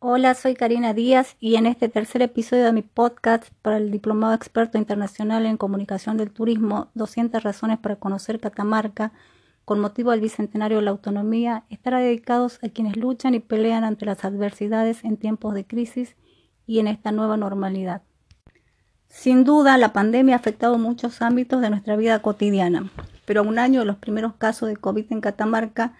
Hola, 0.00 0.34
soy 0.34 0.54
Karina 0.54 0.94
Díaz 0.94 1.34
y 1.40 1.56
en 1.56 1.66
este 1.66 1.88
tercer 1.88 2.22
episodio 2.22 2.66
de 2.66 2.72
mi 2.72 2.82
podcast 2.82 3.48
para 3.62 3.78
el 3.78 3.90
Diplomado 3.90 4.32
Experto 4.32 4.78
Internacional 4.78 5.44
en 5.44 5.56
Comunicación 5.56 6.16
del 6.16 6.30
Turismo, 6.30 6.88
200 6.94 7.42
razones 7.42 7.80
para 7.80 7.96
conocer 7.96 8.38
Catamarca, 8.38 9.10
con 9.64 9.80
motivo 9.80 10.12
del 10.12 10.20
Bicentenario 10.20 10.76
de 10.78 10.84
la 10.84 10.92
Autonomía, 10.92 11.64
estará 11.68 11.98
dedicados 11.98 12.60
a 12.62 12.68
quienes 12.68 12.96
luchan 12.96 13.34
y 13.34 13.40
pelean 13.40 13.82
ante 13.82 14.06
las 14.06 14.24
adversidades 14.24 15.02
en 15.02 15.16
tiempos 15.16 15.52
de 15.54 15.66
crisis 15.66 16.14
y 16.64 16.78
en 16.78 16.86
esta 16.86 17.10
nueva 17.10 17.36
normalidad. 17.36 18.02
Sin 19.08 19.42
duda, 19.42 19.78
la 19.78 19.92
pandemia 19.92 20.36
ha 20.36 20.38
afectado 20.38 20.78
muchos 20.78 21.22
ámbitos 21.22 21.60
de 21.60 21.70
nuestra 21.70 21.96
vida 21.96 22.22
cotidiana, 22.22 22.88
pero 23.24 23.40
a 23.40 23.44
un 23.44 23.58
año 23.58 23.80
de 23.80 23.86
los 23.86 23.96
primeros 23.96 24.34
casos 24.34 24.68
de 24.68 24.76
COVID 24.76 25.06
en 25.10 25.20
Catamarca, 25.20 25.94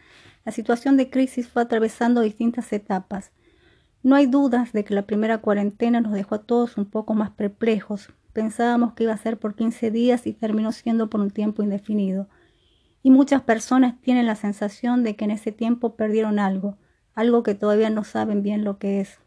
la 0.45 0.53
situación 0.53 0.97
de 0.97 1.11
crisis 1.11 1.49
fue 1.49 1.63
atravesando 1.63 2.21
distintas 2.21 2.73
etapas 2.73 3.33
no 4.03 4.15
hay 4.15 4.27
dudas 4.27 4.73
de 4.73 4.85
que 4.85 4.95
la 4.95 5.07
primera 5.07 5.39
cuarentena 5.39 6.01
nos 6.01 6.13
dejó 6.13 6.37
a 6.37 6.43
todos 6.43 6.77
un 6.77 6.85
poco 6.85 7.15
más 7.15 7.31
perplejos. 7.31 8.11
Pensábamos 8.33 8.93
que 8.95 9.05
iba 9.05 9.13
a 9.13 9.19
ser 9.19 9.39
por 9.39 9.57
15 9.57 9.91
días 9.91 10.27
y 10.27 10.33
terminó 10.33 10.71
siendo 10.71 11.11
por 11.11 11.21
un 11.21 11.31
tiempo 11.31 11.63
indefinido. 11.63 12.29
Y 13.03 13.11
muchas 13.11 13.43
personas 13.43 14.01
tienen 14.01 14.27
la 14.27 14.37
sensación 14.37 15.03
de 15.03 15.17
que 15.17 15.25
en 15.25 15.33
ese 15.33 15.51
tiempo 15.51 15.97
perdieron 15.97 16.39
algo, 16.39 16.77
algo 17.15 17.43
que 17.43 17.55
todavía 17.55 17.91
no 17.91 18.05
saben 18.05 18.43
bien 18.43 18.65
lo 18.65 18.79
que 18.79 19.01
es. 19.01 19.19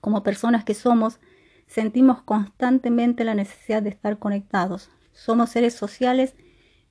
Como 0.00 0.22
personas 0.22 0.64
que 0.64 0.74
somos, 0.74 1.18
sentimos 1.66 2.22
constantemente 2.22 3.24
la 3.24 3.34
necesidad 3.34 3.82
de 3.82 3.90
estar 3.90 4.18
conectados. 4.18 4.90
Somos 5.12 5.50
seres 5.50 5.74
sociales 5.74 6.36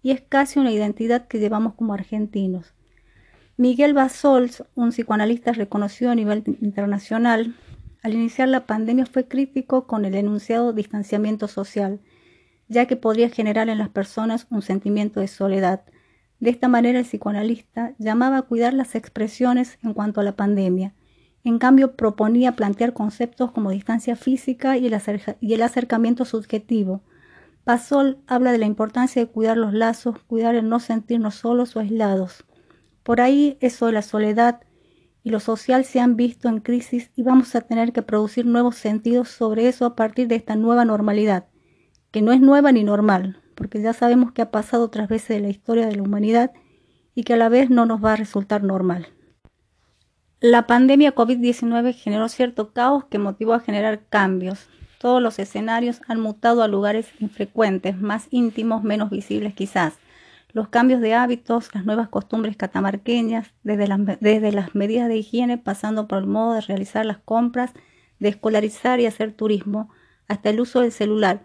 y 0.02 0.12
es 0.12 0.22
casi 0.22 0.60
una 0.60 0.72
identidad 0.72 1.28
que 1.28 1.40
llevamos 1.40 1.76
como 1.76 1.94
argentinos. 1.94 2.74
Miguel 3.60 3.96
Basols, 3.96 4.64
un 4.76 4.90
psicoanalista 4.90 5.52
reconocido 5.52 6.12
a 6.12 6.16
nivel 6.16 6.44
internacional, 6.62 7.56
al 8.04 8.14
iniciar 8.14 8.50
la 8.50 8.68
pandemia 8.68 9.08
fue 9.08 9.28
crítico 9.28 9.88
con 9.88 10.06
el 10.06 10.14
enunciado 10.14 10.74
distanciamiento 10.74 11.48
social, 11.48 12.00
ya 12.68 12.86
que 12.86 12.98
podría 12.98 13.30
generar 13.32 13.68
en 13.70 13.80
las 13.80 13.90
personas 13.90 14.46
un 14.52 14.62
sentimiento 14.62 15.22
de 15.22 15.28
soledad. 15.28 15.82
De 16.40 16.52
esta 16.52 16.68
manera 16.68 17.00
el 17.00 17.06
psicoanalista 17.06 17.96
llamaba 17.98 18.38
a 18.38 18.42
cuidar 18.44 18.76
las 18.76 18.94
expresiones 18.94 19.80
en 19.82 19.96
cuanto 19.96 20.22
a 20.22 20.24
la 20.24 20.36
pandemia. 20.36 20.94
En 21.44 21.58
cambio, 21.58 21.96
proponía 21.96 22.56
plantear 22.56 22.94
conceptos 22.94 23.52
como 23.54 23.72
distancia 23.72 24.16
física 24.16 24.78
y 24.78 24.86
el, 24.86 25.62
acercamiento 25.64 26.26
subjetivo. 26.26 27.02
Basol 27.66 28.20
habla 28.28 28.52
de 28.52 28.60
la 28.60 28.68
importancia 28.68 29.20
de 29.20 29.32
cuidar 29.32 29.58
los 29.58 29.74
lazos, 29.74 30.20
cuidar 30.28 30.54
el 30.54 30.70
no 30.70 30.80
sentirnos 30.80 31.34
solos 31.34 31.76
o 31.76 31.80
aislados. 31.80 32.46
Por 33.08 33.22
ahí 33.22 33.58
eso 33.62 33.86
de 33.86 33.94
la 33.94 34.02
soledad 34.02 34.60
y 35.24 35.30
lo 35.30 35.40
social 35.40 35.86
se 35.86 36.02
han 36.02 36.18
visto 36.18 36.50
en 36.50 36.60
crisis 36.60 37.10
y 37.16 37.24
vamos 37.24 37.56
a 37.56 37.62
tener 37.62 37.94
que 37.94 38.02
producir 38.02 38.46
nuevos 38.46 38.76
sentidos 38.76 39.30
sobre 39.30 39.70
eso 39.70 39.86
a 39.86 39.96
partir 39.96 40.28
de 40.28 40.36
esta 40.36 40.58
nueva 40.58 40.84
normalidad, 40.84 41.46
que 42.12 42.22
no 42.22 42.34
es 42.34 42.42
nueva 42.42 42.74
ni 42.74 42.84
normal, 42.84 43.42
porque 43.56 43.82
ya 43.82 43.94
sabemos 43.94 44.34
que 44.34 44.42
ha 44.42 44.52
pasado 44.52 44.84
otras 44.84 45.08
veces 45.08 45.38
en 45.38 45.44
la 45.44 45.48
historia 45.48 45.86
de 45.88 45.96
la 45.96 46.04
humanidad 46.04 46.52
y 47.16 47.24
que 47.24 47.36
a 47.36 47.38
la 47.38 47.48
vez 47.48 47.70
no 47.70 47.86
nos 47.86 48.04
va 48.04 48.12
a 48.12 48.18
resultar 48.18 48.62
normal. 48.62 49.08
La 50.42 50.68
pandemia 50.68 51.16
COVID-19 51.16 51.94
generó 51.94 52.28
cierto 52.28 52.74
caos 52.74 53.06
que 53.06 53.20
motivó 53.20 53.54
a 53.54 53.62
generar 53.62 54.02
cambios. 54.10 54.68
Todos 55.00 55.22
los 55.22 55.40
escenarios 55.40 56.02
han 56.10 56.20
mutado 56.20 56.62
a 56.62 56.68
lugares 56.68 57.08
infrecuentes, 57.22 57.98
más 57.98 58.28
íntimos, 58.32 58.84
menos 58.84 59.10
visibles 59.10 59.54
quizás 59.54 59.98
los 60.58 60.70
cambios 60.70 61.02
de 61.02 61.14
hábitos, 61.14 61.70
las 61.76 61.86
nuevas 61.86 62.10
costumbres 62.10 62.58
catamarqueñas, 62.58 63.54
desde 63.62 63.86
las, 63.86 64.00
desde 64.20 64.52
las 64.52 64.74
medidas 64.74 65.08
de 65.08 65.18
higiene, 65.18 65.60
pasando 65.60 66.08
por 66.08 66.18
el 66.18 66.26
modo 66.26 66.56
de 66.56 66.62
realizar 66.62 67.06
las 67.06 67.20
compras, 67.20 67.74
de 68.18 68.30
escolarizar 68.30 69.00
y 69.00 69.06
hacer 69.06 69.34
turismo, 69.34 69.92
hasta 70.28 70.50
el 70.50 70.60
uso 70.60 70.82
del 70.82 70.92
celular, 70.92 71.44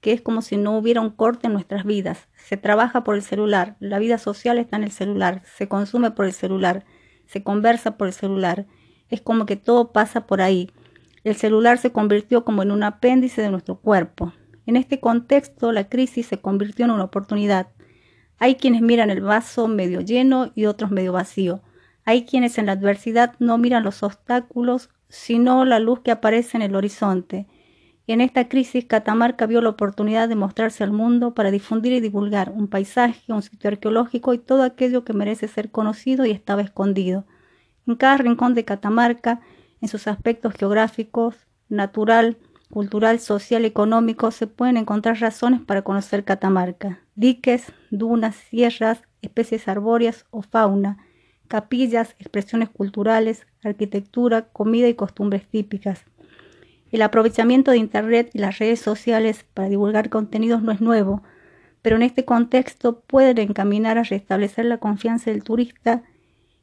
que 0.00 0.12
es 0.12 0.22
como 0.22 0.40
si 0.40 0.56
no 0.56 0.78
hubiera 0.78 1.02
un 1.02 1.10
corte 1.10 1.46
en 1.46 1.52
nuestras 1.52 1.84
vidas. 1.84 2.26
Se 2.36 2.56
trabaja 2.56 3.04
por 3.04 3.16
el 3.16 3.20
celular, 3.20 3.76
la 3.80 3.98
vida 3.98 4.16
social 4.16 4.56
está 4.56 4.78
en 4.78 4.84
el 4.84 4.92
celular, 4.92 5.42
se 5.44 5.68
consume 5.68 6.12
por 6.12 6.24
el 6.24 6.32
celular, 6.32 6.86
se 7.26 7.42
conversa 7.42 7.98
por 7.98 8.06
el 8.06 8.14
celular. 8.14 8.64
Es 9.10 9.20
como 9.20 9.44
que 9.44 9.56
todo 9.56 9.92
pasa 9.92 10.26
por 10.26 10.40
ahí. 10.40 10.70
El 11.22 11.36
celular 11.36 11.76
se 11.76 11.92
convirtió 11.92 12.46
como 12.46 12.62
en 12.62 12.70
un 12.70 12.82
apéndice 12.82 13.42
de 13.42 13.50
nuestro 13.50 13.76
cuerpo. 13.76 14.32
En 14.64 14.76
este 14.76 15.00
contexto, 15.00 15.70
la 15.70 15.90
crisis 15.90 16.28
se 16.28 16.38
convirtió 16.38 16.86
en 16.86 16.92
una 16.92 17.04
oportunidad 17.04 17.66
hay 18.44 18.56
quienes 18.56 18.82
miran 18.82 19.08
el 19.08 19.22
vaso 19.22 19.68
medio 19.68 20.02
lleno 20.02 20.52
y 20.54 20.66
otros 20.66 20.90
medio 20.90 21.14
vacío. 21.14 21.62
Hay 22.04 22.26
quienes 22.26 22.58
en 22.58 22.66
la 22.66 22.72
adversidad 22.72 23.32
no 23.38 23.56
miran 23.56 23.84
los 23.84 24.02
obstáculos, 24.02 24.90
sino 25.08 25.64
la 25.64 25.78
luz 25.78 26.00
que 26.00 26.10
aparece 26.10 26.58
en 26.58 26.62
el 26.62 26.76
horizonte. 26.76 27.46
Y 28.06 28.12
en 28.12 28.20
esta 28.20 28.50
crisis 28.50 28.84
Catamarca 28.84 29.46
vio 29.46 29.62
la 29.62 29.70
oportunidad 29.70 30.28
de 30.28 30.34
mostrarse 30.34 30.84
al 30.84 30.92
mundo 30.92 31.32
para 31.32 31.50
difundir 31.50 31.94
y 31.94 32.00
divulgar 32.00 32.50
un 32.50 32.68
paisaje, 32.68 33.32
un 33.32 33.40
sitio 33.40 33.68
arqueológico 33.68 34.34
y 34.34 34.38
todo 34.38 34.62
aquello 34.62 35.04
que 35.04 35.14
merece 35.14 35.48
ser 35.48 35.70
conocido 35.70 36.26
y 36.26 36.30
estaba 36.30 36.60
escondido. 36.60 37.24
En 37.86 37.94
cada 37.94 38.18
rincón 38.18 38.52
de 38.52 38.66
Catamarca, 38.66 39.40
en 39.80 39.88
sus 39.88 40.06
aspectos 40.06 40.52
geográficos, 40.52 41.34
natural, 41.70 42.36
cultural, 42.70 43.20
social, 43.20 43.64
económico, 43.64 44.30
se 44.30 44.46
pueden 44.46 44.76
encontrar 44.76 45.18
razones 45.18 45.62
para 45.62 45.80
conocer 45.80 46.24
Catamarca. 46.24 47.03
Diques, 47.16 47.72
dunas, 47.90 48.34
sierras, 48.34 49.02
especies 49.22 49.68
arbóreas 49.68 50.26
o 50.30 50.42
fauna, 50.42 50.98
capillas, 51.46 52.16
expresiones 52.18 52.70
culturales, 52.70 53.46
arquitectura, 53.62 54.48
comida 54.48 54.88
y 54.88 54.94
costumbres 54.94 55.46
típicas. 55.46 56.04
El 56.90 57.02
aprovechamiento 57.02 57.70
de 57.70 57.78
Internet 57.78 58.30
y 58.32 58.38
las 58.38 58.58
redes 58.58 58.80
sociales 58.80 59.44
para 59.54 59.68
divulgar 59.68 60.10
contenidos 60.10 60.62
no 60.62 60.72
es 60.72 60.80
nuevo, 60.80 61.22
pero 61.82 61.96
en 61.96 62.02
este 62.02 62.24
contexto 62.24 63.00
pueden 63.00 63.38
encaminar 63.38 63.98
a 63.98 64.04
restablecer 64.04 64.64
la 64.64 64.78
confianza 64.78 65.30
del 65.30 65.44
turista 65.44 66.02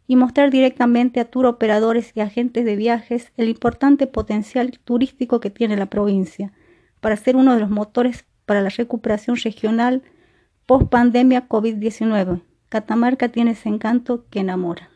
y 0.07 0.15
mostrar 0.17 0.51
directamente 0.51 1.19
a 1.19 1.25
tour 1.25 1.45
operadores 1.45 2.11
y 2.15 2.19
agentes 2.19 2.65
de 2.65 2.75
viajes 2.75 3.31
el 3.37 3.47
importante 3.47 4.07
potencial 4.07 4.71
turístico 4.83 5.39
que 5.39 5.49
tiene 5.49 5.77
la 5.77 5.85
provincia 5.85 6.51
para 6.99 7.15
ser 7.15 7.35
uno 7.35 7.53
de 7.53 7.61
los 7.61 7.69
motores 7.69 8.25
para 8.45 8.61
la 8.61 8.69
recuperación 8.69 9.37
regional 9.37 10.01
post 10.71 10.87
pandemia 10.87 11.49
COVID-19. 11.49 12.43
Catamarca 12.69 13.27
tiene 13.27 13.51
ese 13.51 13.67
encanto 13.67 14.23
que 14.29 14.39
enamora. 14.39 14.89